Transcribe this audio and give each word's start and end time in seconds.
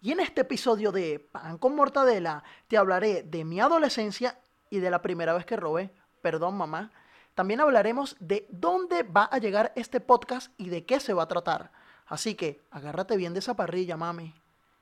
Y 0.00 0.12
en 0.12 0.20
este 0.20 0.42
episodio 0.42 0.92
de 0.92 1.18
Pan 1.18 1.58
con 1.58 1.74
Mortadela 1.74 2.44
te 2.68 2.76
hablaré 2.76 3.24
de 3.24 3.44
mi 3.44 3.60
adolescencia 3.60 4.38
y 4.70 4.78
de 4.78 4.90
la 4.90 5.02
primera 5.02 5.34
vez 5.34 5.44
que 5.44 5.56
robé. 5.56 5.92
Perdón, 6.22 6.56
mamá. 6.56 6.92
También 7.34 7.60
hablaremos 7.60 8.16
de 8.20 8.46
dónde 8.50 9.02
va 9.02 9.24
a 9.24 9.38
llegar 9.38 9.72
este 9.74 10.00
podcast 10.00 10.52
y 10.56 10.68
de 10.68 10.84
qué 10.84 11.00
se 11.00 11.14
va 11.14 11.24
a 11.24 11.28
tratar. 11.28 11.72
Así 12.06 12.36
que 12.36 12.62
agárrate 12.70 13.16
bien 13.16 13.32
de 13.32 13.40
esa 13.40 13.54
parrilla, 13.54 13.96
mami, 13.96 14.34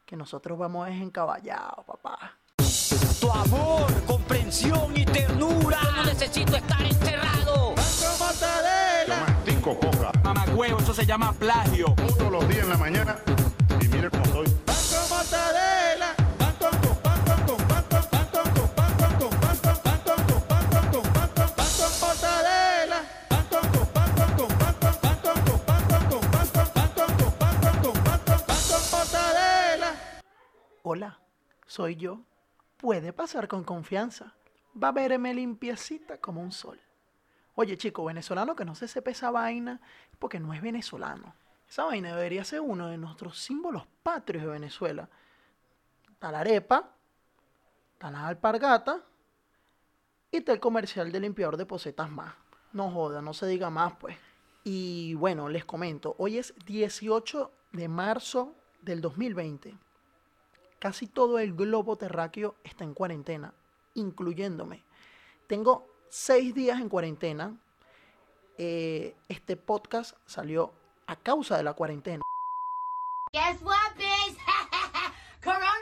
que 0.04 0.16
nosotros 0.16 0.58
vamos 0.58 0.88
encaballados, 0.88 1.84
papá. 1.86 2.36
Tu 3.18 3.30
amor, 3.30 3.86
comprensión 4.06 4.94
y 4.96 5.06
ternura. 5.06 5.78
Yo 5.82 5.92
no 5.92 6.04
necesito 6.04 6.56
estar 6.56 6.82
encerrado. 6.82 7.74
Yo 9.06 9.14
mastico 9.20 9.78
coca 9.78 10.12
Mamá 10.22 10.44
huevo, 10.54 10.78
eso 10.78 10.92
se 10.92 11.06
llama 11.06 11.32
plagio. 11.32 11.94
todos 11.94 12.30
los 12.30 12.48
días 12.48 12.64
en 12.64 12.70
la 12.70 12.76
mañana 12.76 13.16
soy 31.76 31.96
yo. 31.96 32.22
Puede 32.78 33.12
pasar 33.12 33.48
con 33.48 33.62
confianza. 33.62 34.34
Va 34.82 34.88
a 34.88 34.92
verme 34.92 35.34
limpiecita 35.34 36.18
como 36.18 36.40
un 36.40 36.50
sol. 36.50 36.80
Oye, 37.54 37.76
chico, 37.76 38.04
venezolano 38.04 38.56
que 38.56 38.64
no 38.64 38.74
se 38.74 38.88
sepa 38.88 39.10
esa 39.10 39.30
vaina 39.30 39.80
porque 40.18 40.40
no 40.40 40.54
es 40.54 40.62
venezolano. 40.62 41.34
Esa 41.68 41.84
vaina 41.84 42.14
debería 42.14 42.44
ser 42.44 42.60
uno 42.60 42.88
de 42.88 42.96
nuestros 42.96 43.38
símbolos 43.38 43.86
patrios 44.02 44.44
de 44.44 44.50
Venezuela. 44.50 45.08
Está 46.10 46.32
la 46.32 46.40
arepa, 46.40 46.92
está 47.92 48.10
la 48.10 48.26
alpargata 48.26 49.02
y 50.30 50.38
está 50.38 50.52
el 50.52 50.60
comercial 50.60 51.12
de 51.12 51.20
limpiador 51.20 51.58
de 51.58 51.66
posetas 51.66 52.10
más. 52.10 52.34
No 52.72 52.90
joda, 52.90 53.20
no 53.20 53.34
se 53.34 53.46
diga 53.46 53.68
más, 53.68 53.94
pues. 53.96 54.16
Y 54.64 55.12
bueno, 55.14 55.50
les 55.50 55.66
comento, 55.66 56.14
hoy 56.18 56.38
es 56.38 56.54
18 56.64 57.52
de 57.72 57.88
marzo 57.88 58.54
del 58.80 59.02
2020. 59.02 59.85
Casi 60.78 61.06
todo 61.06 61.38
el 61.38 61.54
globo 61.54 61.96
terráqueo 61.96 62.56
está 62.62 62.84
en 62.84 62.94
cuarentena, 62.94 63.54
incluyéndome. 63.94 64.84
Tengo 65.46 65.86
seis 66.10 66.54
días 66.54 66.80
en 66.80 66.88
cuarentena. 66.88 67.56
Eh, 68.58 69.16
este 69.28 69.56
podcast 69.56 70.16
salió 70.26 70.72
a 71.06 71.16
causa 71.16 71.56
de 71.56 71.62
la 71.62 71.74
cuarentena. 71.74 72.22
Guess 73.32 73.62
what, 73.62 73.96
bitch? 73.96 74.38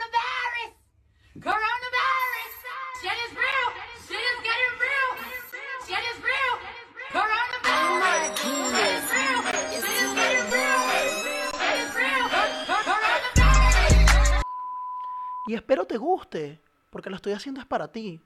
Y 15.47 15.53
espero 15.53 15.85
te 15.85 15.97
guste, 15.97 16.59
porque 16.89 17.09
lo 17.09 17.17
estoy 17.17 17.33
haciendo 17.33 17.61
es 17.61 17.67
para 17.67 17.87
ti, 17.87 18.19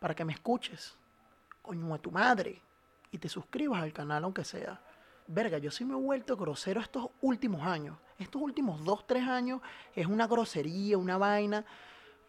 para 0.00 0.14
que 0.14 0.24
me 0.24 0.32
escuches. 0.32 0.96
Coño 1.62 1.94
a 1.94 1.98
tu 1.98 2.10
madre. 2.10 2.60
Y 3.12 3.18
te 3.18 3.28
suscribas 3.28 3.80
al 3.80 3.92
canal 3.92 4.24
aunque 4.24 4.44
sea. 4.44 4.80
Verga, 5.26 5.58
yo 5.58 5.70
sí 5.70 5.84
me 5.84 5.94
he 5.94 5.96
vuelto 5.96 6.36
grosero 6.36 6.80
estos 6.80 7.08
últimos 7.22 7.62
años. 7.62 7.96
Estos 8.18 8.42
últimos 8.42 8.84
dos, 8.84 9.06
tres 9.06 9.26
años 9.26 9.60
es 9.94 10.06
una 10.06 10.26
grosería, 10.26 10.98
una 10.98 11.16
vaina. 11.16 11.64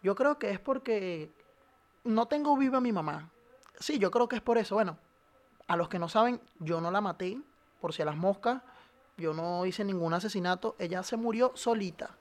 Yo 0.02 0.14
creo 0.14 0.38
que 0.38 0.50
es 0.50 0.60
porque 0.60 1.32
no 2.04 2.26
tengo 2.26 2.56
viva 2.56 2.78
a 2.78 2.80
mi 2.80 2.92
mamá. 2.92 3.28
Sí, 3.80 3.98
yo 3.98 4.10
creo 4.12 4.28
que 4.28 4.36
es 4.36 4.42
por 4.42 4.58
eso. 4.58 4.76
Bueno, 4.76 4.96
a 5.66 5.76
los 5.76 5.88
que 5.88 5.98
no 5.98 6.08
saben, 6.08 6.40
yo 6.60 6.80
no 6.80 6.92
la 6.92 7.00
maté, 7.00 7.38
por 7.80 7.92
si 7.92 8.02
a 8.02 8.04
las 8.04 8.16
moscas. 8.16 8.62
Yo 9.16 9.34
no 9.34 9.66
hice 9.66 9.84
ningún 9.84 10.14
asesinato. 10.14 10.76
Ella 10.78 11.02
se 11.02 11.16
murió 11.16 11.50
solita. 11.54 12.16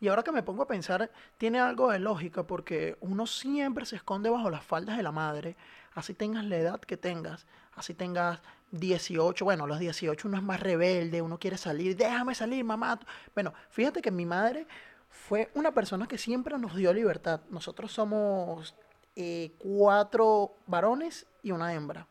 Y 0.00 0.08
ahora 0.08 0.22
que 0.22 0.32
me 0.32 0.42
pongo 0.42 0.62
a 0.62 0.66
pensar, 0.66 1.10
tiene 1.36 1.60
algo 1.60 1.90
de 1.90 1.98
lógica 1.98 2.42
porque 2.44 2.96
uno 3.00 3.26
siempre 3.26 3.84
se 3.84 3.96
esconde 3.96 4.30
bajo 4.30 4.48
las 4.48 4.64
faldas 4.64 4.96
de 4.96 5.02
la 5.02 5.12
madre, 5.12 5.56
así 5.94 6.14
tengas 6.14 6.44
la 6.46 6.56
edad 6.56 6.80
que 6.80 6.96
tengas, 6.96 7.46
así 7.74 7.92
tengas 7.92 8.40
18, 8.70 9.44
bueno, 9.44 9.64
a 9.64 9.66
los 9.66 9.78
18 9.78 10.26
uno 10.26 10.38
es 10.38 10.42
más 10.42 10.60
rebelde, 10.60 11.20
uno 11.20 11.38
quiere 11.38 11.58
salir, 11.58 11.96
déjame 11.96 12.34
salir, 12.34 12.64
mamá. 12.64 12.98
Bueno, 13.34 13.52
fíjate 13.68 14.00
que 14.00 14.10
mi 14.10 14.24
madre 14.24 14.66
fue 15.10 15.50
una 15.54 15.72
persona 15.72 16.06
que 16.06 16.16
siempre 16.16 16.56
nos 16.56 16.74
dio 16.74 16.92
libertad. 16.94 17.40
Nosotros 17.50 17.92
somos 17.92 18.74
eh, 19.16 19.52
cuatro 19.58 20.54
varones 20.66 21.26
y 21.42 21.50
una 21.50 21.74
hembra. 21.74 22.06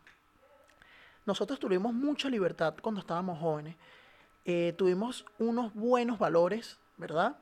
Nosotros 1.26 1.60
tuvimos 1.60 1.94
mucha 1.94 2.30
libertad 2.30 2.76
cuando 2.82 3.02
estábamos 3.02 3.40
jóvenes. 3.40 3.76
Eh, 4.46 4.74
tuvimos 4.78 5.26
unos 5.38 5.74
buenos 5.74 6.20
valores, 6.20 6.78
¿verdad? 6.98 7.38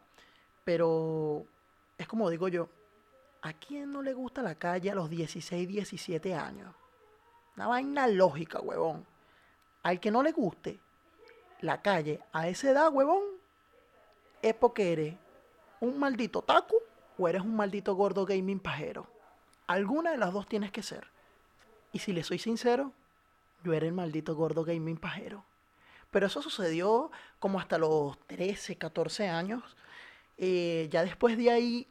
Pero 0.68 1.46
es 1.98 2.10
como 2.10 2.30
digo 2.30 2.50
yo, 2.50 2.68
¿a 3.42 3.54
quién 3.54 3.90
no 3.94 4.02
le 4.02 4.14
gusta 4.14 4.42
la 4.42 4.56
calle 4.56 4.92
a 4.92 4.96
los 4.96 5.10
16, 5.10 5.66
17 5.66 6.36
años? 6.36 6.76
Una 7.56 7.68
vaina 7.68 8.06
lógica, 8.06 8.60
huevón. 8.60 9.06
Al 9.84 10.02
que 10.02 10.12
no 10.12 10.22
le 10.24 10.34
guste 10.34 10.78
la 11.62 11.82
calle 11.82 12.20
a 12.34 12.50
esa 12.50 12.72
edad, 12.72 12.92
huevón, 12.92 13.24
es 14.42 14.56
porque 14.56 14.92
eres 14.92 15.16
un 15.80 15.98
maldito 15.98 16.42
taco 16.42 16.76
o 17.18 17.30
eres 17.30 17.44
un 17.44 17.56
maldito 17.56 17.96
gordo 17.96 18.26
gaming 18.26 18.60
pajero. 18.60 19.08
Alguna 19.68 20.12
de 20.12 20.18
las 20.18 20.34
dos 20.34 20.48
tienes 20.48 20.74
que 20.74 20.84
ser. 20.84 21.08
Y 21.94 22.00
si 22.00 22.12
le 22.12 22.26
soy 22.26 22.40
sincero, 22.40 22.92
yo 23.64 23.72
era 23.72 23.86
el 23.86 23.94
maldito 23.94 24.36
gordo 24.36 24.66
gaming 24.66 24.98
pajero. 24.98 25.46
Pero 26.12 26.28
eso 26.28 26.42
sucedió 26.42 27.10
como 27.40 27.58
hasta 27.58 27.78
los 27.78 28.20
13, 28.28 28.76
14 28.76 29.30
años. 29.30 29.64
Eh, 30.38 30.88
ya 30.92 31.04
después 31.04 31.38
de 31.38 31.50
ahí 31.52 31.88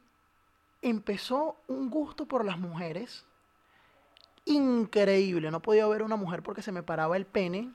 empezó 0.82 1.56
un 1.66 1.90
gusto 1.90 2.26
por 2.26 2.44
las 2.44 2.58
mujeres 2.58 3.26
increíble. 4.46 5.50
No 5.50 5.60
podía 5.60 5.86
ver 5.86 6.02
una 6.02 6.16
mujer 6.16 6.42
porque 6.42 6.62
se 6.62 6.72
me 6.72 6.82
paraba 6.82 7.16
el 7.16 7.26
pene. 7.26 7.72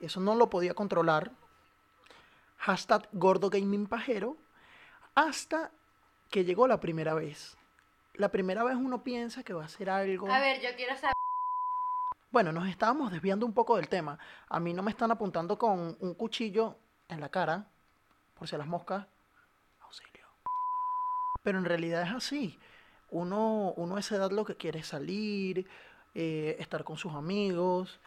Eso 0.00 0.20
no 0.20 0.34
lo 0.34 0.50
podía 0.50 0.74
controlar. 0.74 1.30
Hashtag 2.58 3.08
gordo 3.12 3.48
gaming 3.50 3.86
pajero. 3.86 4.36
Hasta 5.14 5.70
que 6.30 6.44
llegó 6.44 6.66
la 6.66 6.80
primera 6.80 7.14
vez. 7.14 7.56
La 8.14 8.30
primera 8.30 8.64
vez 8.64 8.76
uno 8.76 9.04
piensa 9.04 9.42
que 9.42 9.52
va 9.52 9.64
a 9.64 9.68
ser 9.68 9.90
algo... 9.90 10.30
A 10.30 10.40
ver, 10.40 10.60
yo 10.60 10.70
quiero 10.76 10.96
saber. 10.96 11.12
Bueno, 12.30 12.52
nos 12.52 12.68
estábamos 12.68 13.12
desviando 13.12 13.46
un 13.46 13.52
poco 13.52 13.76
del 13.76 13.88
tema. 13.88 14.18
A 14.48 14.58
mí 14.58 14.74
no 14.74 14.82
me 14.82 14.90
están 14.90 15.10
apuntando 15.10 15.58
con 15.58 15.96
un 16.00 16.14
cuchillo 16.14 16.76
en 17.08 17.20
la 17.20 17.28
cara, 17.28 17.66
por 18.34 18.48
si 18.48 18.54
a 18.54 18.58
las 18.58 18.66
moscas. 18.66 19.06
Pero 21.46 21.58
en 21.58 21.64
realidad 21.64 22.02
es 22.02 22.12
así. 22.12 22.58
Uno, 23.12 23.72
uno 23.76 23.94
a 23.94 24.00
esa 24.00 24.16
edad 24.16 24.32
lo 24.32 24.44
que 24.44 24.56
quiere 24.56 24.80
es 24.80 24.88
salir, 24.88 25.64
eh, 26.12 26.56
estar 26.58 26.82
con 26.82 26.96
sus 26.96 27.14
amigos, 27.14 28.00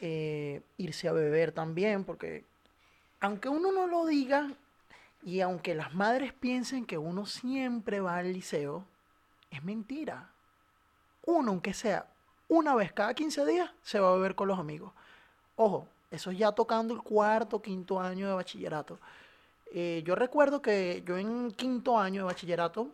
eh, 0.00 0.60
irse 0.76 1.06
a 1.06 1.12
beber 1.12 1.52
también, 1.52 2.02
porque 2.02 2.44
aunque 3.20 3.48
uno 3.48 3.70
no 3.70 3.86
lo 3.86 4.06
diga 4.06 4.50
y 5.22 5.40
aunque 5.40 5.76
las 5.76 5.94
madres 5.94 6.32
piensen 6.32 6.84
que 6.84 6.98
uno 6.98 7.26
siempre 7.26 8.00
va 8.00 8.16
al 8.16 8.32
liceo, 8.32 8.84
es 9.52 9.62
mentira. 9.62 10.30
Uno, 11.26 11.52
aunque 11.52 11.74
sea 11.74 12.08
una 12.48 12.74
vez 12.74 12.92
cada 12.92 13.14
15 13.14 13.46
días, 13.46 13.70
se 13.84 14.00
va 14.00 14.10
a 14.10 14.16
beber 14.16 14.34
con 14.34 14.48
los 14.48 14.58
amigos. 14.58 14.92
Ojo, 15.54 15.86
eso 16.10 16.32
es 16.32 16.38
ya 16.38 16.50
tocando 16.50 16.92
el 16.92 17.02
cuarto, 17.02 17.62
quinto 17.62 18.00
año 18.00 18.26
de 18.26 18.34
bachillerato. 18.34 18.98
Eh, 19.72 20.02
yo 20.04 20.14
recuerdo 20.14 20.62
que 20.62 21.02
yo 21.06 21.18
en 21.18 21.50
quinto 21.52 21.98
año 21.98 22.22
de 22.22 22.32
bachillerato 22.32 22.88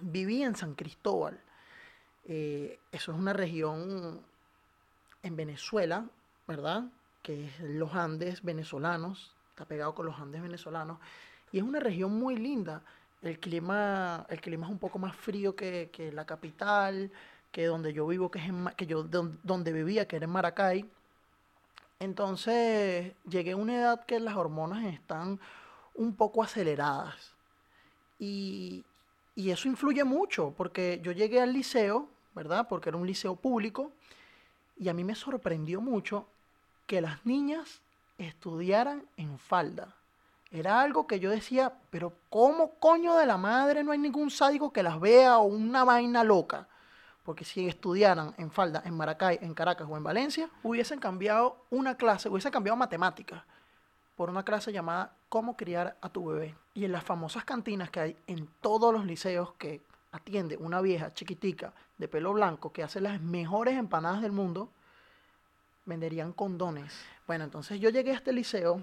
viví 0.00 0.42
en 0.42 0.56
San 0.56 0.74
Cristóbal. 0.74 1.40
Eh, 2.24 2.78
eso 2.92 3.12
es 3.12 3.18
una 3.18 3.32
región 3.32 4.20
en 5.22 5.36
Venezuela, 5.36 6.06
¿verdad? 6.46 6.84
Que 7.22 7.46
es 7.46 7.60
los 7.60 7.94
Andes 7.94 8.42
venezolanos, 8.42 9.34
está 9.50 9.64
pegado 9.64 9.94
con 9.94 10.06
los 10.06 10.18
Andes 10.18 10.42
venezolanos. 10.42 10.98
Y 11.52 11.58
es 11.58 11.64
una 11.64 11.80
región 11.80 12.18
muy 12.18 12.36
linda. 12.36 12.82
El 13.22 13.38
clima, 13.38 14.26
el 14.30 14.40
clima 14.40 14.66
es 14.66 14.72
un 14.72 14.78
poco 14.78 14.98
más 14.98 15.14
frío 15.14 15.54
que, 15.54 15.90
que 15.92 16.10
la 16.10 16.24
capital, 16.24 17.10
que 17.52 17.66
donde 17.66 17.92
yo 17.92 18.06
vivo, 18.06 18.30
que 18.30 18.38
es 18.38 18.74
que 18.76 18.86
yo 18.86 19.02
don- 19.02 19.38
donde 19.42 19.72
vivía, 19.72 20.08
que 20.08 20.16
era 20.16 20.24
en 20.24 20.30
Maracay. 20.30 20.90
Entonces 21.98 23.12
llegué 23.28 23.52
a 23.52 23.56
una 23.56 23.76
edad 23.76 24.04
que 24.06 24.20
las 24.20 24.36
hormonas 24.36 24.84
están 24.84 25.38
un 26.00 26.16
poco 26.16 26.42
aceleradas. 26.42 27.34
Y, 28.18 28.84
y 29.34 29.50
eso 29.50 29.68
influye 29.68 30.02
mucho, 30.02 30.54
porque 30.56 30.98
yo 31.02 31.12
llegué 31.12 31.42
al 31.42 31.52
liceo, 31.52 32.08
¿verdad? 32.34 32.66
Porque 32.68 32.88
era 32.88 32.96
un 32.96 33.06
liceo 33.06 33.36
público, 33.36 33.92
y 34.78 34.88
a 34.88 34.94
mí 34.94 35.04
me 35.04 35.14
sorprendió 35.14 35.82
mucho 35.82 36.26
que 36.86 37.02
las 37.02 37.24
niñas 37.26 37.82
estudiaran 38.16 39.04
en 39.18 39.38
falda. 39.38 39.94
Era 40.50 40.80
algo 40.80 41.06
que 41.06 41.20
yo 41.20 41.30
decía, 41.30 41.74
pero 41.90 42.14
¿cómo 42.30 42.76
coño 42.76 43.14
de 43.16 43.26
la 43.26 43.36
madre 43.36 43.84
no 43.84 43.92
hay 43.92 43.98
ningún 43.98 44.30
sádico 44.30 44.72
que 44.72 44.82
las 44.82 44.98
vea 44.98 45.36
o 45.38 45.44
una 45.44 45.84
vaina 45.84 46.24
loca? 46.24 46.66
Porque 47.24 47.44
si 47.44 47.68
estudiaran 47.68 48.34
en 48.38 48.50
falda 48.50 48.82
en 48.86 48.96
Maracay, 48.96 49.38
en 49.42 49.52
Caracas 49.52 49.86
o 49.88 49.96
en 49.98 50.02
Valencia, 50.02 50.48
hubiesen 50.62 50.98
cambiado 50.98 51.66
una 51.68 51.96
clase, 51.96 52.30
hubiesen 52.30 52.50
cambiado 52.50 52.76
matemáticas 52.76 53.42
por 54.16 54.30
una 54.30 54.42
clase 54.42 54.72
llamada 54.72 55.14
Cómo 55.30 55.56
criar 55.56 55.96
a 56.02 56.10
tu 56.10 56.26
bebé. 56.26 56.54
Y 56.74 56.84
en 56.84 56.92
las 56.92 57.04
famosas 57.04 57.44
cantinas 57.44 57.90
que 57.90 58.00
hay 58.00 58.16
en 58.26 58.46
todos 58.60 58.92
los 58.92 59.06
liceos 59.06 59.54
que 59.54 59.80
atiende 60.12 60.58
una 60.58 60.82
vieja 60.82 61.14
chiquitica 61.14 61.72
de 61.96 62.08
pelo 62.08 62.34
blanco 62.34 62.72
que 62.72 62.82
hace 62.82 63.00
las 63.00 63.22
mejores 63.22 63.78
empanadas 63.78 64.20
del 64.20 64.32
mundo, 64.32 64.70
venderían 65.86 66.32
condones. 66.32 66.92
Bueno, 67.26 67.44
entonces 67.44 67.80
yo 67.80 67.88
llegué 67.90 68.10
a 68.10 68.16
este 68.16 68.32
liceo 68.32 68.82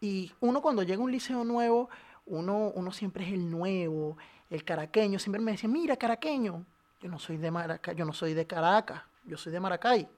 y 0.00 0.32
uno 0.40 0.60
cuando 0.60 0.82
llega 0.82 1.00
a 1.00 1.04
un 1.04 1.12
liceo 1.12 1.44
nuevo, 1.44 1.88
uno, 2.26 2.72
uno 2.74 2.90
siempre 2.90 3.24
es 3.24 3.32
el 3.32 3.50
nuevo, 3.50 4.16
el 4.50 4.64
caraqueño. 4.64 5.18
Siempre 5.18 5.40
me 5.40 5.52
decía, 5.52 5.68
mira, 5.68 5.96
caraqueño. 5.96 6.64
Yo 7.00 7.08
no 7.08 7.18
soy 7.18 7.36
de 7.36 7.50
Maracay, 7.50 7.94
yo 7.94 8.04
no 8.04 8.12
soy 8.12 8.32
de 8.32 8.46
Caracas, 8.46 9.02
yo 9.24 9.36
soy 9.36 9.52
de 9.52 9.60
Maracay. 9.60 10.08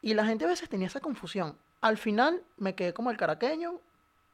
Y 0.00 0.14
la 0.14 0.24
gente 0.24 0.44
a 0.44 0.48
veces 0.48 0.68
tenía 0.68 0.86
esa 0.86 1.00
confusión. 1.00 1.56
Al 1.80 1.96
final 1.96 2.42
me 2.56 2.74
quedé 2.74 2.92
como 2.92 3.10
el 3.10 3.16
caraqueño, 3.16 3.80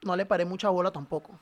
no 0.02 0.16
le 0.16 0.26
paré 0.26 0.44
mucha 0.44 0.68
bola 0.70 0.90
tampoco. 0.90 1.38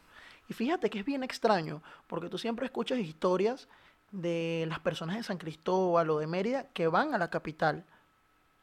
Y 0.49 0.55
fíjate 0.55 0.91
que 0.91 0.99
es 0.99 1.05
bien 1.05 1.23
extraño, 1.23 1.83
porque 2.07 2.29
tú 2.29 2.39
siempre 2.39 2.67
escuchas 2.67 2.99
historias 2.99 3.69
de 4.11 4.67
las 4.69 4.81
personas 4.81 5.17
de 5.17 5.23
San 5.23 5.39
Cristóbal 5.39 6.11
o 6.11 6.19
de 6.19 6.27
Mérida 6.27 6.67
que 6.75 6.89
van 6.89 7.15
a 7.15 7.19
la 7.19 7.31
capital. 7.31 7.85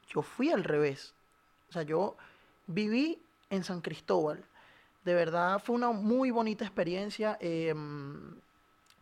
Yo 0.07 0.21
fui 0.21 0.51
al 0.51 0.63
revés. 0.63 1.13
O 1.69 1.71
sea, 1.71 1.83
yo 1.83 2.18
viví 2.68 3.21
en 3.50 3.63
San 3.63 3.81
Cristóbal. 3.81 4.44
De 5.06 5.13
verdad 5.13 5.59
fue 5.63 5.75
una 5.75 5.91
muy 5.91 6.31
bonita 6.31 6.65
experiencia. 6.65 7.38
em, 7.41 8.39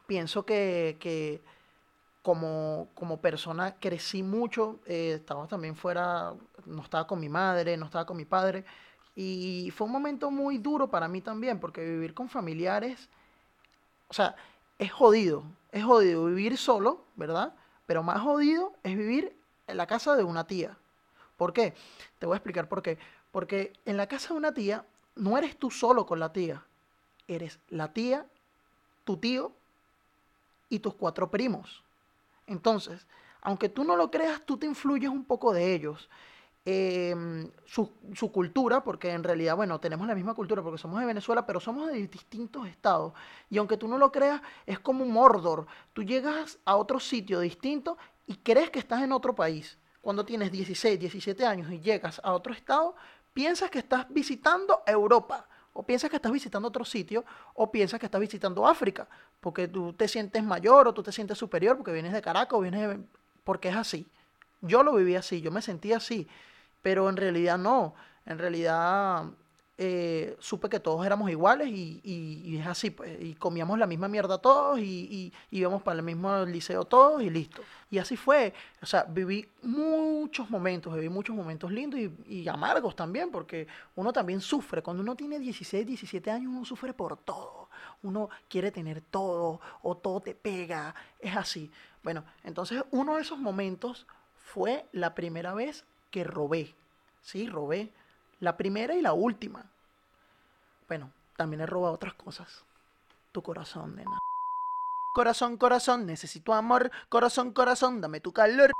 pienso 0.05 0.45
que, 0.45 0.97
que 0.99 1.41
como, 2.27 2.89
como 2.93 3.21
persona 3.21 3.75
crecí 3.79 4.21
mucho. 4.21 4.81
eh, 4.85 5.13
estaba 5.15 5.47
también 5.47 5.77
fuera, 5.77 6.33
no 6.65 6.81
estaba 6.81 7.07
con 7.07 7.21
mi 7.21 7.29
madre, 7.29 7.77
no 7.77 7.85
estaba 7.85 8.05
con 8.05 8.17
mi 8.17 8.25
padre. 8.25 8.65
Y 9.15 9.71
fue 9.73 9.87
un 9.87 9.93
momento 9.93 10.29
muy 10.29 10.57
duro 10.57 10.89
para 10.89 11.07
mí 11.07 11.21
también, 11.21 11.57
porque 11.57 11.85
vivir 11.85 12.13
con 12.13 12.27
familiares, 12.27 13.07
o 14.09 14.13
sea, 14.13 14.35
es 14.77 14.91
jodido. 14.91 15.45
Es 15.71 15.85
jodido 15.85 16.25
vivir 16.25 16.57
solo, 16.57 17.05
¿verdad? 17.15 17.55
Pero 17.85 18.03
más 18.03 18.19
jodido 18.19 18.73
es 18.83 18.97
vivir 18.97 19.33
en 19.67 19.77
la 19.77 19.87
casa 19.87 20.17
de 20.17 20.25
una 20.25 20.45
tía. 20.47 20.77
¿Por 21.37 21.53
qué? 21.53 21.75
Te 22.19 22.25
voy 22.25 22.33
a 22.33 22.39
explicar 22.39 22.67
por 22.67 22.81
qué. 22.81 22.99
Porque 23.31 23.71
en 23.85 23.95
la 23.95 24.07
casa 24.07 24.33
de 24.33 24.39
una 24.39 24.53
tía 24.53 24.85
no 25.15 25.37
eres 25.37 25.57
tú 25.57 25.71
solo 25.71 26.05
con 26.05 26.19
la 26.19 26.33
tía. 26.33 26.65
Eres 27.29 27.61
la 27.69 27.93
tía, 27.93 28.25
tu 29.05 29.15
tío 29.15 29.53
y 30.67 30.79
tus 30.79 30.93
cuatro 30.93 31.31
primos. 31.31 31.86
Entonces, 32.47 33.05
aunque 33.41 33.69
tú 33.69 33.83
no 33.83 33.95
lo 33.95 34.09
creas, 34.09 34.45
tú 34.45 34.57
te 34.57 34.65
influyes 34.65 35.09
un 35.09 35.25
poco 35.25 35.53
de 35.53 35.73
ellos. 35.73 36.09
Em, 36.69 37.49
su, 37.65 37.93
su 38.13 38.29
cultura, 38.29 38.83
porque 38.83 39.11
en 39.11 39.23
realidad, 39.23 39.55
bueno, 39.55 39.79
tenemos 39.79 40.05
la 40.05 40.15
misma 40.15 40.33
cultura 40.33 40.61
porque 40.61 40.77
somos 40.77 40.99
de 40.99 41.05
Venezuela, 41.05 41.45
pero 41.45 41.61
somos 41.61 41.87
de 41.87 42.07
distintos 42.07 42.67
estados. 42.67 43.13
Y 43.49 43.57
aunque 43.57 43.77
tú 43.77 43.87
no 43.87 43.97
lo 43.97 44.11
creas, 44.11 44.41
es 44.65 44.77
como 44.79 45.05
un 45.05 45.13
Mordor. 45.13 45.65
Tú 45.93 46.03
llegas 46.03 46.59
a 46.65 46.75
otro 46.75 46.99
sitio 46.99 47.39
distinto 47.39 47.97
y 48.25 48.35
crees 48.35 48.69
que 48.69 48.79
estás 48.79 49.01
en 49.01 49.13
otro 49.13 49.33
país. 49.33 49.77
Cuando 50.01 50.25
tienes 50.25 50.51
16, 50.51 50.99
17 50.99 51.45
años 51.45 51.71
y 51.71 51.79
llegas 51.79 52.19
a 52.21 52.33
otro 52.33 52.53
estado, 52.53 52.95
piensas 53.31 53.69
que 53.69 53.79
estás 53.79 54.05
visitando 54.09 54.83
Europa, 54.85 55.47
o 55.77 55.83
piensas 55.83 56.09
que 56.09 56.15
estás 56.15 56.31
visitando 56.31 56.67
otro 56.67 56.83
sitio, 56.83 57.23
o 57.53 57.71
piensas 57.71 57.99
que 57.99 58.07
estás 58.07 58.19
visitando 58.19 58.65
África, 58.65 59.07
porque 59.39 59.67
tú 59.67 59.93
te 59.93 60.07
sientes 60.07 60.43
mayor 60.43 60.87
o 60.87 60.93
tú 60.93 61.03
te 61.03 61.11
sientes 61.11 61.37
superior 61.37 61.77
porque 61.77 61.91
vienes 61.91 62.13
de 62.13 62.21
Caracas 62.21 62.57
o 62.57 62.61
vienes 62.61 62.81
de... 62.81 62.99
porque 63.43 63.69
es 63.69 63.75
así. 63.75 64.07
Yo 64.61 64.81
lo 64.81 64.95
viví 64.95 65.15
así, 65.15 65.39
yo 65.39 65.51
me 65.51 65.61
sentí 65.61 65.93
así, 65.93 66.27
pero 66.81 67.07
en 67.09 67.15
realidad 67.15 67.59
no. 67.59 67.93
En 68.25 68.39
realidad 68.39 69.25
eh, 69.77 70.35
supe 70.39 70.67
que 70.67 70.79
todos 70.79 71.05
éramos 71.05 71.29
iguales 71.29 71.67
y, 71.69 72.57
es 72.59 72.65
así, 72.65 72.89
pues. 72.89 73.15
Y 73.21 73.35
comíamos 73.35 73.77
la 73.77 73.85
misma 73.85 74.07
mierda 74.07 74.39
todos 74.39 74.79
y, 74.79 75.31
y 75.51 75.59
íbamos 75.59 75.83
para 75.83 75.99
el 75.99 76.03
mismo 76.03 76.43
liceo 76.45 76.85
todos 76.85 77.21
y 77.21 77.29
listo. 77.29 77.61
Y 77.91 77.99
así 77.99 78.17
fue. 78.17 78.51
O 78.81 78.87
sea, 78.87 79.03
viví 79.07 79.47
muchos 80.27 80.49
momentos, 80.49 80.93
viví 80.93 81.07
muchos 81.07 81.33
momentos 81.33 81.71
lindos 81.71 82.01
y, 82.25 82.47
amargos 82.49 82.97
también, 82.97 83.31
porque 83.31 83.65
uno 83.95 84.11
también 84.11 84.41
sufre. 84.41 84.81
Cuando 84.81 85.01
uno 85.01 85.15
tiene 85.15 85.39
16, 85.39 85.87
17 85.87 86.29
años, 86.29 86.51
uno 86.53 86.65
sufre 86.65 86.93
por 86.93 87.15
todo. 87.15 87.69
Uno 88.03 88.29
quiere 88.49 88.69
tener 88.69 88.99
todo 88.99 89.61
o 89.81 89.95
todo 89.95 90.19
te 90.19 90.35
pega. 90.35 90.93
Es 91.19 91.33
así. 91.37 91.71
Bueno, 92.03 92.25
entonces 92.43 92.83
uno 92.91 93.15
de 93.15 93.21
esos 93.21 93.39
momentos 93.39 94.05
fue 94.37 94.85
la 94.91 95.15
primera 95.15 95.53
vez 95.53 95.85
que 96.11 96.25
robé. 96.25 96.75
Sí, 97.21 97.47
robé. 97.47 97.93
La 98.41 98.57
primera 98.57 98.95
y 98.95 99.01
la 99.01 99.13
última. 99.13 99.65
Bueno, 100.89 101.09
también 101.37 101.61
he 101.61 101.65
robado 101.65 101.93
otras 101.93 102.15
cosas. 102.15 102.65
Tu 103.31 103.41
corazón, 103.41 103.95
nena. 103.95 104.19
Corazón, 105.13 105.55
corazón, 105.55 106.05
necesito 106.05 106.53
amor. 106.53 106.91
Corazón, 107.07 107.53
corazón, 107.53 108.01
dame 108.01 108.19
tu 108.19 108.33
calor. 108.33 108.71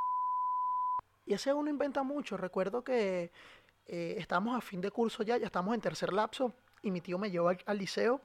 Y 1.27 1.33
ese 1.33 1.53
uno 1.53 1.69
inventa 1.69 2.03
mucho. 2.03 2.38
Recuerdo 2.38 2.83
que 2.83 3.31
eh, 3.85 4.15
estábamos 4.18 4.57
a 4.57 4.62
fin 4.62 4.79
de 4.79 4.89
curso 4.89 5.24
ya, 5.24 5.38
ya 5.38 5.45
estamos 5.45 5.75
en 5.75 5.81
tercer 5.81 6.13
lapso. 6.13 6.53
Y 6.81 6.89
mi 6.89 7.01
tío 7.01 7.18
me 7.18 7.29
llevó 7.29 7.50
al, 7.50 7.77
liceo. 7.77 8.21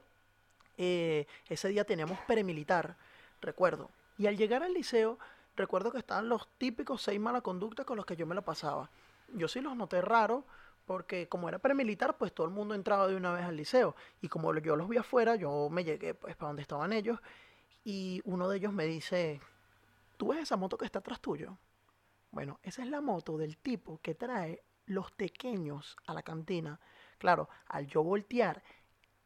Eh, 0.77 1.27
ese 1.49 1.67
día 1.67 1.83
teníamos 1.83 2.17
peremilitar, 2.21 2.95
recuerdo. 3.41 3.89
Y 4.17 4.27
al 4.27 4.37
llegar 4.37 4.63
al 4.63 4.73
liceo, 4.73 5.19
recuerdo 5.57 5.91
que 5.91 5.97
estaban 5.97 6.29
los 6.29 6.47
típicos 6.57 7.01
seis 7.01 7.19
malas 7.19 7.41
conductas 7.41 7.85
con 7.85 7.97
los 7.97 8.05
que 8.05 8.15
yo 8.15 8.25
me 8.25 8.35
lo 8.35 8.41
pasaba. 8.41 8.89
Yo 9.33 9.49
sí 9.49 9.59
los 9.59 9.75
noté 9.75 10.01
raro, 10.01 10.45
porque 10.85 11.27
como 11.27 11.49
era 11.49 11.59
premilitar, 11.59 12.17
pues 12.17 12.31
todo 12.33 12.47
el 12.47 12.53
mundo 12.53 12.73
entraba 12.73 13.07
de 13.07 13.17
una 13.17 13.33
vez 13.33 13.43
al 13.43 13.57
liceo. 13.57 13.97
Y 14.21 14.29
como 14.29 14.53
yo 14.55 14.77
los 14.77 14.87
vi 14.87 14.95
afuera, 14.95 15.35
yo 15.35 15.67
me 15.69 15.83
llegué 15.83 16.13
pues 16.13 16.37
para 16.37 16.47
donde 16.47 16.61
estaban 16.61 16.93
ellos. 16.93 17.19
Y 17.83 18.21
uno 18.23 18.47
de 18.47 18.57
ellos 18.57 18.71
me 18.71 18.85
dice, 18.85 19.41
¿tú 20.15 20.29
ves 20.29 20.39
esa 20.39 20.55
moto 20.55 20.77
que 20.77 20.85
está 20.85 20.99
atrás 20.99 21.19
tuyo? 21.19 21.57
Bueno, 22.33 22.59
esa 22.63 22.81
es 22.81 22.89
la 22.89 22.99
moto 22.99 23.37
del 23.37 23.57
tipo 23.57 23.99
que 24.01 24.15
trae 24.15 24.63
los 24.87 25.11
pequeños 25.11 25.95
a 26.07 26.15
la 26.15 26.23
cantina. 26.23 26.79
Claro, 27.19 27.47
al 27.67 27.85
yo 27.85 28.03
voltear 28.03 28.63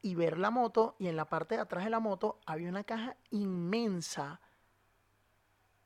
y 0.02 0.14
ver 0.14 0.38
la 0.38 0.52
moto, 0.52 0.98
y 1.00 1.08
en 1.08 1.16
la 1.16 1.26
parte 1.26 1.56
de 1.56 1.62
atrás 1.62 1.86
de 1.86 1.90
la 1.90 2.02
moto 2.02 2.42
había 2.46 2.68
una 2.68 2.84
caja 2.84 3.16
inmensa. 3.32 4.42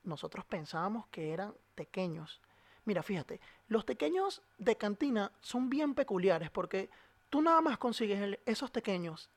Nosotros 0.04 0.46
pensábamos 0.46 1.06
que 1.08 1.32
eran 1.32 1.54
pequeños. 1.76 2.42
Mira, 2.86 3.04
fíjate, 3.04 3.40
los 3.68 3.86
pequeños 3.86 4.42
de 4.58 4.76
cantina 4.76 5.32
son 5.42 5.70
bien 5.70 5.94
peculiares 5.94 6.50
porque 6.50 6.90
tú 7.30 7.44
nada 7.44 7.62
más 7.62 7.78
consigues 7.78 8.40
esos 8.48 8.72
pequeños 8.72 9.30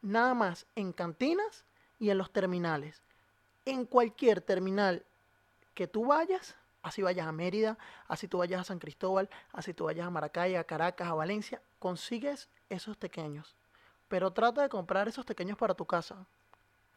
nada 0.00 0.32
más 0.32 0.66
en 0.76 0.92
cantinas 0.94 1.66
y 1.98 2.08
en 2.08 2.16
los 2.16 2.32
terminales. 2.32 3.02
En 3.66 3.84
cualquier 3.84 4.40
terminal 4.40 5.04
que 5.74 5.86
tú 5.86 6.06
vayas, 6.06 6.56
así 6.82 7.02
vayas 7.02 7.26
a 7.26 7.32
Mérida, 7.32 7.78
así 8.06 8.28
tú 8.28 8.38
vayas 8.38 8.60
a 8.60 8.64
San 8.64 8.78
Cristóbal, 8.78 9.28
así 9.52 9.74
tú 9.74 9.84
vayas 9.84 10.06
a 10.06 10.10
Maracay, 10.10 10.56
a 10.56 10.64
Caracas, 10.64 11.08
a 11.08 11.14
Valencia, 11.14 11.62
consigues 11.78 12.48
esos 12.68 12.96
pequeños. 12.96 13.56
Pero 14.08 14.32
trata 14.32 14.62
de 14.62 14.68
comprar 14.68 15.08
esos 15.08 15.24
pequeños 15.24 15.58
para 15.58 15.74
tu 15.74 15.86
casa. 15.86 16.26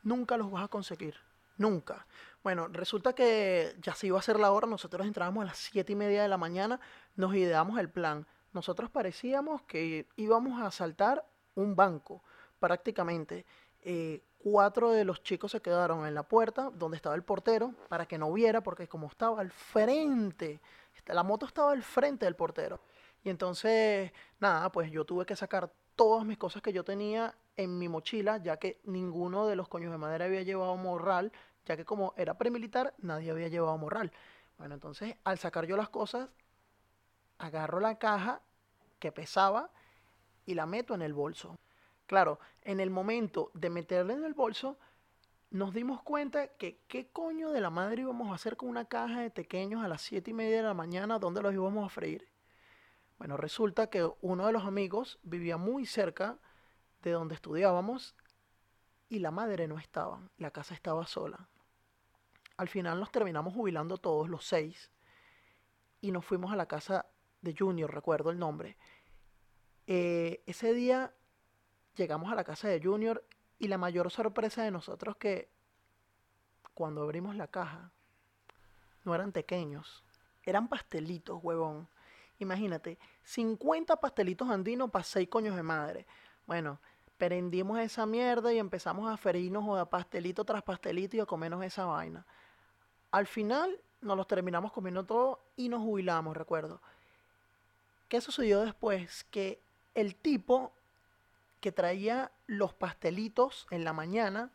Nunca 0.03 0.37
los 0.37 0.49
vas 0.49 0.63
a 0.63 0.67
conseguir. 0.67 1.15
Nunca. 1.57 2.07
Bueno, 2.43 2.67
resulta 2.69 3.13
que 3.13 3.75
ya 3.81 3.93
se 3.93 4.07
iba 4.07 4.17
a 4.17 4.19
hacer 4.19 4.39
la 4.39 4.51
hora, 4.51 4.65
nosotros 4.65 5.05
entrábamos 5.05 5.43
a 5.43 5.47
las 5.47 5.57
siete 5.57 5.93
y 5.93 5.95
media 5.95 6.23
de 6.23 6.27
la 6.27 6.37
mañana, 6.37 6.79
nos 7.15 7.35
ideamos 7.35 7.77
el 7.79 7.89
plan. 7.89 8.25
Nosotros 8.53 8.89
parecíamos 8.89 9.61
que 9.63 10.07
íbamos 10.15 10.61
a 10.61 10.67
asaltar 10.67 11.25
un 11.55 11.75
banco, 11.75 12.23
prácticamente. 12.59 13.45
Eh, 13.83 14.21
cuatro 14.37 14.91
de 14.91 15.05
los 15.05 15.23
chicos 15.23 15.51
se 15.51 15.61
quedaron 15.61 16.05
en 16.05 16.15
la 16.15 16.23
puerta 16.23 16.71
donde 16.73 16.97
estaba 16.97 17.15
el 17.15 17.23
portero 17.23 17.73
para 17.89 18.05
que 18.05 18.17
no 18.17 18.31
viera, 18.31 18.61
porque 18.61 18.87
como 18.87 19.07
estaba 19.07 19.41
al 19.41 19.51
frente, 19.51 20.59
la 21.07 21.23
moto 21.23 21.45
estaba 21.45 21.71
al 21.71 21.83
frente 21.83 22.25
del 22.25 22.35
portero. 22.35 22.81
Y 23.23 23.29
entonces, 23.29 24.11
nada, 24.39 24.71
pues 24.71 24.91
yo 24.91 25.05
tuve 25.05 25.25
que 25.25 25.35
sacar 25.35 25.71
todas 25.95 26.25
mis 26.25 26.37
cosas 26.37 26.61
que 26.61 26.73
yo 26.73 26.83
tenía 26.83 27.35
en 27.55 27.77
mi 27.77 27.87
mochila, 27.87 28.37
ya 28.37 28.57
que 28.57 28.81
ninguno 28.85 29.45
de 29.45 29.55
los 29.55 29.67
coños 29.67 29.91
de 29.91 29.97
madera 29.97 30.25
había 30.25 30.41
llevado 30.41 30.75
morral, 30.77 31.31
ya 31.65 31.77
que 31.77 31.85
como 31.85 32.13
era 32.17 32.37
premilitar, 32.37 32.93
nadie 32.97 33.31
había 33.31 33.47
llevado 33.49 33.77
morral. 33.77 34.11
Bueno, 34.57 34.73
entonces, 34.73 35.15
al 35.23 35.37
sacar 35.37 35.65
yo 35.65 35.77
las 35.77 35.89
cosas, 35.89 36.29
agarro 37.37 37.79
la 37.79 37.97
caja 37.99 38.41
que 38.99 39.11
pesaba 39.11 39.69
y 40.45 40.53
la 40.53 40.65
meto 40.65 40.95
en 40.95 41.01
el 41.01 41.13
bolso. 41.13 41.55
Claro, 42.11 42.41
en 42.63 42.81
el 42.81 42.89
momento 42.89 43.51
de 43.53 43.69
meterla 43.69 44.11
en 44.11 44.25
el 44.25 44.33
bolso, 44.33 44.77
nos 45.49 45.73
dimos 45.73 46.01
cuenta 46.01 46.49
que 46.57 46.81
qué 46.89 47.07
coño 47.09 47.51
de 47.51 47.61
la 47.61 47.69
madre 47.69 48.01
íbamos 48.01 48.29
a 48.29 48.35
hacer 48.35 48.57
con 48.57 48.67
una 48.67 48.83
caja 48.83 49.21
de 49.21 49.29
pequeños 49.31 49.81
a 49.81 49.87
las 49.87 50.01
siete 50.01 50.31
y 50.31 50.33
media 50.33 50.57
de 50.57 50.63
la 50.63 50.73
mañana, 50.73 51.19
¿dónde 51.19 51.41
los 51.41 51.53
íbamos 51.53 51.85
a 51.85 51.89
freír? 51.89 52.27
Bueno, 53.17 53.37
resulta 53.37 53.89
que 53.89 54.11
uno 54.19 54.45
de 54.45 54.51
los 54.51 54.65
amigos 54.65 55.19
vivía 55.23 55.55
muy 55.55 55.85
cerca 55.85 56.37
de 57.01 57.11
donde 57.11 57.35
estudiábamos 57.35 58.13
y 59.07 59.19
la 59.19 59.31
madre 59.31 59.69
no 59.69 59.79
estaba, 59.79 60.21
la 60.37 60.51
casa 60.51 60.73
estaba 60.73 61.07
sola. 61.07 61.47
Al 62.57 62.67
final 62.67 62.99
nos 62.99 63.13
terminamos 63.13 63.53
jubilando 63.53 63.99
todos 63.99 64.27
los 64.27 64.45
seis 64.45 64.91
y 66.01 66.11
nos 66.11 66.25
fuimos 66.25 66.51
a 66.51 66.57
la 66.57 66.65
casa 66.65 67.05
de 67.39 67.55
Junior, 67.57 67.89
recuerdo 67.89 68.31
el 68.31 68.37
nombre. 68.37 68.75
Eh, 69.87 70.43
ese 70.45 70.73
día 70.73 71.15
llegamos 71.95 72.31
a 72.31 72.35
la 72.35 72.43
casa 72.43 72.67
de 72.67 72.81
Junior 72.81 73.23
y 73.59 73.67
la 73.67 73.77
mayor 73.77 74.09
sorpresa 74.11 74.63
de 74.63 74.71
nosotros 74.71 75.15
que 75.17 75.49
cuando 76.73 77.03
abrimos 77.03 77.35
la 77.35 77.47
caja 77.47 77.91
no 79.03 79.13
eran 79.13 79.31
pequeños, 79.31 80.03
eran 80.43 80.67
pastelitos, 80.67 81.39
huevón. 81.43 81.87
Imagínate, 82.39 82.97
50 83.23 83.97
pastelitos 83.97 84.49
andinos 84.49 84.89
para 84.89 85.03
6 85.03 85.29
coños 85.29 85.55
de 85.55 85.63
madre. 85.63 86.07
Bueno, 86.47 86.79
prendimos 87.17 87.79
esa 87.79 88.07
mierda 88.07 88.51
y 88.51 88.57
empezamos 88.57 89.11
a 89.11 89.17
ferirnos 89.17 89.63
o 89.67 89.75
a 89.77 89.89
pastelito 89.89 90.43
tras 90.43 90.63
pastelito 90.63 91.17
y 91.17 91.19
a 91.19 91.25
comernos 91.25 91.63
esa 91.63 91.85
vaina. 91.85 92.25
Al 93.11 93.27
final 93.27 93.79
nos 94.01 94.17
los 94.17 94.27
terminamos 94.27 94.71
comiendo 94.71 95.05
todo 95.05 95.43
y 95.55 95.69
nos 95.69 95.81
jubilamos, 95.81 96.35
recuerdo. 96.35 96.81
¿Qué 98.07 98.19
sucedió 98.21 98.61
después? 98.61 99.23
Que 99.25 99.61
el 99.93 100.15
tipo 100.15 100.73
que 101.61 101.71
traía 101.71 102.31
los 102.47 102.73
pastelitos 102.73 103.67
en 103.69 103.85
la 103.85 103.93
mañana 103.93 104.51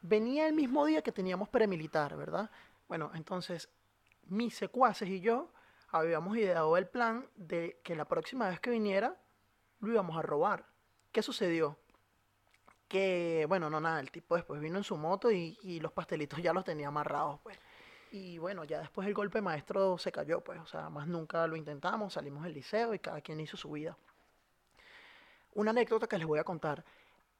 venía 0.00 0.46
el 0.46 0.54
mismo 0.54 0.86
día 0.86 1.02
que 1.02 1.12
teníamos 1.12 1.48
premilitar, 1.48 2.16
¿verdad? 2.16 2.50
Bueno, 2.88 3.10
entonces 3.14 3.68
mis 4.28 4.54
secuaces 4.54 5.08
y 5.08 5.20
yo 5.20 5.52
habíamos 5.88 6.36
ideado 6.36 6.76
el 6.76 6.86
plan 6.86 7.26
de 7.36 7.80
que 7.82 7.96
la 7.96 8.06
próxima 8.06 8.48
vez 8.48 8.60
que 8.60 8.70
viniera 8.70 9.16
lo 9.80 9.92
íbamos 9.92 10.16
a 10.16 10.22
robar. 10.22 10.64
¿Qué 11.10 11.22
sucedió? 11.22 11.78
Que, 12.88 13.44
bueno, 13.48 13.68
no 13.68 13.80
nada, 13.80 14.00
el 14.00 14.10
tipo 14.10 14.36
después 14.36 14.60
vino 14.60 14.78
en 14.78 14.84
su 14.84 14.96
moto 14.96 15.30
y, 15.30 15.58
y 15.62 15.80
los 15.80 15.92
pastelitos 15.92 16.40
ya 16.42 16.52
los 16.52 16.64
tenía 16.64 16.88
amarrados, 16.88 17.40
pues. 17.42 17.58
Y 18.12 18.36
bueno, 18.38 18.64
ya 18.64 18.80
después 18.80 19.08
el 19.08 19.14
golpe 19.14 19.40
maestro 19.40 19.96
se 19.96 20.12
cayó, 20.12 20.42
pues, 20.42 20.60
o 20.60 20.66
sea, 20.66 20.90
más 20.90 21.06
nunca 21.06 21.46
lo 21.46 21.56
intentamos, 21.56 22.12
salimos 22.12 22.44
del 22.44 22.52
liceo 22.52 22.92
y 22.92 22.98
cada 22.98 23.22
quien 23.22 23.40
hizo 23.40 23.56
su 23.56 23.70
vida. 23.70 23.96
Una 25.54 25.70
anécdota 25.70 26.06
que 26.06 26.18
les 26.18 26.26
voy 26.26 26.38
a 26.38 26.44
contar. 26.44 26.84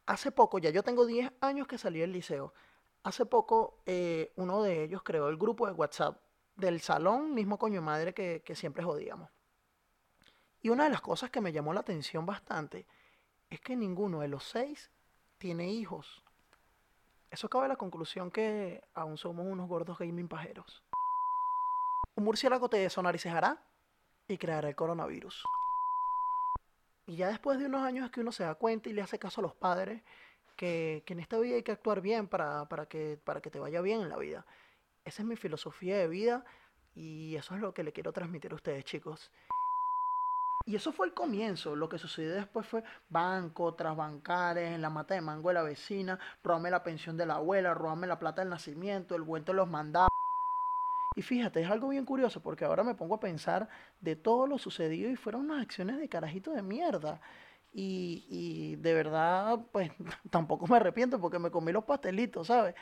Hace 0.07 0.33
poco, 0.33 0.59
ya 0.59 0.71
yo 0.71 0.83
tengo 0.83 1.07
10 1.07 1.33
años 1.41 1.67
que 1.67 1.79
salí 1.79 2.01
del 2.01 2.13
liceo. 2.13 2.53
Hace 3.05 3.27
poco, 3.27 3.79
eh, 3.87 4.33
uno 4.37 4.63
de 4.63 4.85
ellos 4.85 5.03
creó 5.03 5.29
el 5.29 5.37
grupo 5.37 5.67
de 5.67 5.73
WhatsApp 5.73 6.21
del 6.57 6.81
salón, 6.81 7.35
mismo 7.35 7.59
coño 7.59 7.81
madre 7.83 8.13
que, 8.13 8.43
que 8.45 8.55
siempre 8.55 8.85
jodíamos. 8.85 9.31
Y 10.61 10.69
una 10.69 10.85
de 10.85 10.91
las 10.91 11.01
cosas 11.01 11.31
que 11.31 11.41
me 11.41 11.53
llamó 11.53 11.73
la 11.73 11.81
atención 11.81 12.27
bastante 12.27 12.87
es 13.51 13.61
que 13.61 13.77
ninguno 13.77 14.21
de 14.21 14.29
los 14.29 14.45
seis 14.45 14.91
tiene 15.39 15.71
hijos. 15.71 16.23
Eso 17.31 17.49
cabe 17.49 17.65
a 17.65 17.69
la 17.69 17.77
conclusión 17.77 18.31
que 18.31 18.85
aún 18.95 19.17
somos 19.17 19.47
unos 19.47 19.69
gordos 19.69 19.99
gaming 19.99 20.29
pajeros. 20.29 20.83
Un 22.15 22.25
murciélago 22.25 22.69
te 22.69 22.89
sonaricejará 22.91 23.63
y 24.29 24.37
creará 24.37 24.69
el 24.69 24.77
coronavirus. 24.77 25.43
Y 27.07 27.17
ya 27.17 27.29
después 27.29 27.59
de 27.59 27.67
unos 27.67 27.83
años 27.83 28.07
es 28.07 28.11
que 28.11 28.21
uno 28.21 28.33
se 28.33 28.45
da 28.45 28.55
cuenta 28.55 28.89
y 28.89 28.93
le 28.93 29.03
hace 29.03 29.19
caso 29.19 29.41
a 29.41 29.43
los 29.43 29.55
padres 29.55 30.03
que, 30.57 31.03
que 31.07 31.15
en 31.15 31.21
esta 31.21 31.39
vida 31.39 31.57
hay 31.57 31.63
que 31.63 31.73
actuar 31.73 32.01
bien 32.01 32.29
para, 32.29 32.69
para, 32.69 32.87
que, 32.87 33.19
para 33.25 33.41
que 33.41 33.51
te 33.51 33.59
vaya 33.59 33.81
bien 33.81 34.01
en 34.03 34.09
la 34.09 34.17
vida. 34.17 34.47
Esa 35.05 35.23
es 35.23 35.29
mi 35.29 35.37
filosofía 35.37 35.99
de 35.99 36.09
vida 36.09 36.45
y 36.95 37.35
eso 37.37 37.55
es 37.55 37.61
lo 37.61 37.75
que 37.75 37.83
le 37.83 37.93
quiero 37.93 38.13
transmitir 38.13 38.53
a 38.53 38.57
ustedes, 38.57 38.85
chicos. 38.85 39.33
Y 40.65 40.77
eso 40.77 40.93
fue 40.93 41.07
el 41.07 41.15
comienzo. 41.15 41.75
Lo 41.75 41.89
que 41.89 41.99
sucedió 41.99 42.33
después 42.35 42.67
fue 42.67 42.85
banco 43.09 43.75
tras 43.75 43.97
bancares, 43.97 44.73
en 44.73 44.83
la 44.83 44.91
mata 44.91 45.15
de 45.15 45.21
mango 45.21 45.49
de 45.49 45.55
la 45.55 45.63
vecina, 45.63 46.19
robarme 46.45 46.71
la 46.71 46.85
pensión 46.85 47.17
de 47.17 47.27
la 47.27 47.35
abuela, 47.35 47.75
robarme 47.75 48.07
la 48.07 48.19
plata 48.19 48.43
del 48.43 48.51
nacimiento, 48.51 49.17
el 49.17 49.23
vuelto 49.23 49.53
de 49.53 49.57
los 49.57 49.69
mandados. 49.69 50.12
Y 51.15 51.23
fíjate, 51.23 51.61
es 51.63 51.71
algo 51.71 51.89
bien 51.89 52.05
curioso 52.05 52.41
porque 52.41 52.65
ahora 52.65 52.83
me 52.85 52.95
pongo 52.95 53.15
a 53.17 53.21
pensar 53.21 53.69
de 54.01 54.17
todo 54.17 54.47
lo 54.47 54.59
sucedido 54.59 55.11
y 55.11 55.17
fueron 55.17 55.43
unas 55.43 55.63
acciones 55.63 55.99
de 55.99 56.09
carajito 56.09 56.53
de 56.53 56.63
mierda. 56.63 57.21
Y, 57.75 58.25
y 58.29 58.77
de 58.77 58.95
verdad, 58.95 59.61
pues 59.73 59.91
tampoco 60.31 60.67
me 60.67 60.77
arrepiento 60.77 61.21
porque 61.21 61.39
me 61.39 61.51
comí 61.51 61.73
los 61.73 61.85
pastelitos, 61.85 62.47
¿sabes? 62.49 62.75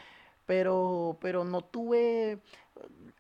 Pero, 0.47 1.19
pero 1.21 1.45
no 1.45 1.63
tuve, 1.63 2.41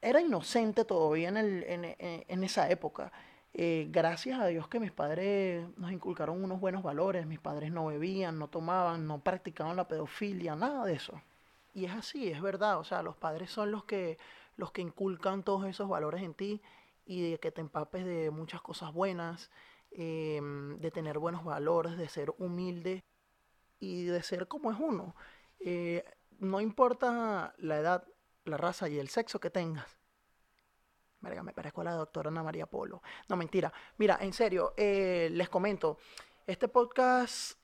era 0.02 0.21
inocente 0.21 0.85
todavía 0.85 1.29
en, 1.31 1.37
el, 1.38 1.64
en, 1.64 1.85
en- 2.29 2.45
esa 2.45 2.71
época. 2.71 3.12
Eh, 3.55 3.88
gracias 3.90 4.40
a 4.40 4.47
Dios 4.47 4.69
que 4.69 4.81
mis 4.81 4.93
padres 4.93 5.67
nos 5.76 5.93
inculcaron 5.93 6.43
unos 6.43 6.61
buenos 6.61 6.83
valores, 6.83 7.26
mis 7.26 7.40
padres 7.40 7.73
no 7.73 7.87
bebían, 7.87 8.38
no 8.38 8.49
tomaban, 8.49 9.07
no 9.07 9.21
practicaban 9.21 9.76
la 9.76 9.88
pedofilia, 9.88 10.55
nada 10.57 10.85
de 10.87 10.95
eso. 10.95 11.21
Y 11.75 11.85
es 11.85 11.93
así, 11.93 12.29
es 12.31 12.40
verdad, 12.43 12.79
o 12.79 12.85
sea, 12.85 13.02
los 13.02 13.17
padres 13.17 13.50
son 13.50 13.71
los 13.71 13.85
que, 13.85 14.19
los 14.61 14.73
que 14.73 14.83
inculcan 14.83 15.43
todos 15.43 15.67
esos 15.67 15.88
valores 15.88 16.23
en 16.23 16.35
ti 16.35 16.61
y 17.07 17.31
de 17.31 17.40
que 17.40 17.50
te 17.50 17.62
empapes 17.62 18.05
de 18.05 18.31
muchas 18.31 18.61
cosas 18.61 18.93
buenas, 18.93 19.50
em, 19.90 20.79
de 20.79 20.90
tener 20.90 21.19
buenos 21.19 21.45
valores, 21.45 21.97
de 21.97 22.09
ser 22.09 22.33
humilde 22.37 23.02
y 23.81 24.05
de 24.05 24.23
ser 24.23 24.47
como 24.49 24.71
es 24.71 24.79
uno. 24.79 25.17
Eh, 25.61 26.05
no 26.38 26.61
importa 26.61 27.55
la 27.57 27.79
edad, 27.79 28.07
la 28.45 28.59
raza 28.59 28.88
y 28.88 28.99
el 28.99 29.09
sexo 29.09 29.40
que 29.40 29.49
tengas. 29.50 29.99
Verga, 31.21 31.43
me 31.43 31.55
parezco 31.55 31.81
a 31.81 31.85
la 31.85 31.95
doctora 31.95 32.29
Ana 32.29 32.43
María 32.43 32.67
Polo. 32.67 33.02
No, 33.29 33.37
mentira. 33.37 33.73
Mira, 33.97 34.19
en 34.21 34.35
serio, 34.35 34.75
eh, 34.76 35.31
les 35.33 35.49
comento. 35.49 35.99
Este 36.47 36.69
podcast 36.69 37.59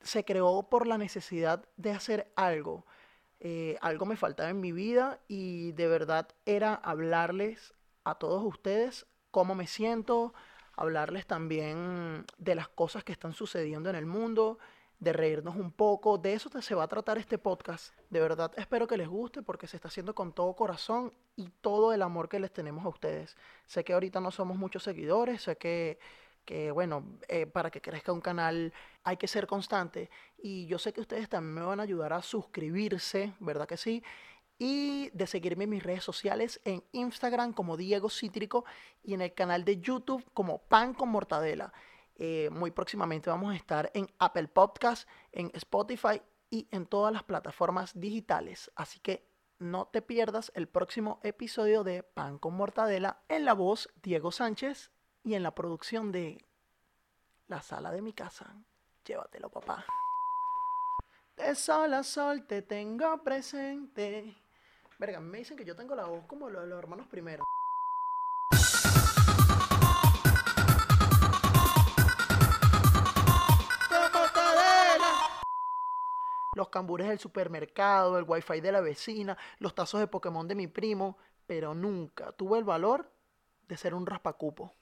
se 0.00 0.24
creó 0.24 0.68
por 0.68 0.86
la 0.86 0.98
necesidad 0.98 1.68
de 1.76 1.90
hacer 1.90 2.32
algo. 2.36 2.86
Eh, 3.46 3.76
algo 3.82 4.06
me 4.06 4.16
faltaba 4.16 4.48
en 4.48 4.58
mi 4.58 4.72
vida 4.72 5.20
y 5.28 5.72
de 5.72 5.86
verdad 5.86 6.28
era 6.46 6.74
hablarles 6.74 7.74
a 8.02 8.14
todos 8.14 8.42
ustedes 8.42 9.06
cómo 9.30 9.54
me 9.54 9.66
siento, 9.66 10.32
hablarles 10.76 11.26
también 11.26 12.24
de 12.38 12.54
las 12.54 12.68
cosas 12.68 13.04
que 13.04 13.12
están 13.12 13.34
sucediendo 13.34 13.90
en 13.90 13.96
el 13.96 14.06
mundo, 14.06 14.58
de 14.98 15.12
reírnos 15.12 15.56
un 15.56 15.72
poco. 15.72 16.16
De 16.16 16.32
eso 16.32 16.48
se 16.62 16.74
va 16.74 16.84
a 16.84 16.88
tratar 16.88 17.18
este 17.18 17.36
podcast. 17.36 17.92
De 18.08 18.18
verdad 18.18 18.50
espero 18.56 18.86
que 18.86 18.96
les 18.96 19.08
guste 19.08 19.42
porque 19.42 19.66
se 19.66 19.76
está 19.76 19.88
haciendo 19.88 20.14
con 20.14 20.32
todo 20.32 20.56
corazón 20.56 21.12
y 21.36 21.50
todo 21.60 21.92
el 21.92 22.00
amor 22.00 22.30
que 22.30 22.40
les 22.40 22.50
tenemos 22.50 22.82
a 22.86 22.88
ustedes. 22.88 23.36
Sé 23.66 23.84
que 23.84 23.92
ahorita 23.92 24.20
no 24.20 24.30
somos 24.30 24.56
muchos 24.56 24.84
seguidores, 24.84 25.42
sé 25.42 25.56
que, 25.58 25.98
que 26.44 26.70
bueno, 26.70 27.04
eh, 27.28 27.46
para 27.46 27.70
que 27.70 27.80
crezca 27.80 28.12
un 28.12 28.20
canal 28.20 28.72
hay 29.02 29.16
que 29.16 29.28
ser 29.28 29.46
constante 29.46 30.10
y 30.38 30.66
yo 30.66 30.78
sé 30.78 30.92
que 30.92 31.00
ustedes 31.00 31.28
también 31.28 31.54
me 31.54 31.62
van 31.62 31.80
a 31.80 31.84
ayudar 31.84 32.12
a 32.12 32.22
suscribirse, 32.22 33.34
¿verdad 33.40 33.66
que 33.66 33.76
sí? 33.76 34.02
Y 34.58 35.10
de 35.12 35.26
seguirme 35.26 35.64
en 35.64 35.70
mis 35.70 35.82
redes 35.82 36.04
sociales 36.04 36.60
en 36.64 36.84
Instagram 36.92 37.52
como 37.52 37.76
Diego 37.76 38.08
Cítrico 38.08 38.64
y 39.02 39.14
en 39.14 39.22
el 39.22 39.34
canal 39.34 39.64
de 39.64 39.80
YouTube 39.80 40.24
como 40.32 40.58
Pan 40.62 40.94
con 40.94 41.08
Mortadela. 41.08 41.72
Eh, 42.16 42.48
muy 42.52 42.70
próximamente 42.70 43.30
vamos 43.30 43.52
a 43.52 43.56
estar 43.56 43.90
en 43.94 44.08
Apple 44.18 44.46
Podcast, 44.48 45.08
en 45.32 45.50
Spotify 45.54 46.22
y 46.50 46.68
en 46.70 46.86
todas 46.86 47.12
las 47.12 47.24
plataformas 47.24 47.98
digitales. 47.98 48.70
Así 48.76 49.00
que 49.00 49.26
no 49.58 49.86
te 49.86 50.02
pierdas 50.02 50.52
el 50.54 50.68
próximo 50.68 51.20
episodio 51.24 51.82
de 51.82 52.02
Pan 52.02 52.38
con 52.38 52.54
Mortadela 52.54 53.22
en 53.28 53.44
la 53.44 53.54
voz 53.54 53.88
Diego 54.02 54.30
Sánchez 54.30 54.93
y 55.24 55.34
en 55.34 55.42
la 55.42 55.54
producción 55.54 56.12
de 56.12 56.44
La 57.48 57.62
Sala 57.62 57.90
de 57.90 58.02
mi 58.02 58.12
casa. 58.12 58.54
Llévatelo, 59.04 59.50
papá. 59.50 59.84
De 61.36 61.54
sol 61.54 61.94
a 61.94 62.02
sol 62.02 62.46
te 62.46 62.62
tengo 62.62 63.22
presente. 63.22 64.36
Verga, 64.98 65.20
me 65.20 65.38
dicen 65.38 65.56
que 65.56 65.64
yo 65.64 65.74
tengo 65.74 65.94
la 65.94 66.04
voz 66.04 66.24
como 66.26 66.48
lo 66.48 66.60
de 66.60 66.66
los 66.66 66.78
hermanos 66.78 67.08
primero. 67.08 67.42
Los 76.54 76.68
cambures 76.68 77.08
del 77.08 77.18
supermercado, 77.18 78.16
el 78.16 78.24
wifi 78.28 78.60
de 78.60 78.70
la 78.70 78.80
vecina, 78.80 79.36
los 79.58 79.74
tazos 79.74 79.98
de 79.98 80.06
Pokémon 80.06 80.46
de 80.46 80.54
mi 80.54 80.68
primo, 80.68 81.18
pero 81.46 81.74
nunca 81.74 82.30
tuve 82.30 82.58
el 82.58 82.64
valor 82.64 83.10
de 83.66 83.76
ser 83.76 83.94
un 83.94 84.06
raspacupo. 84.06 84.72